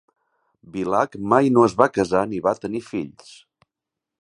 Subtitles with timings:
[0.77, 3.31] Bilac mai no es va casar ni va tenir fills.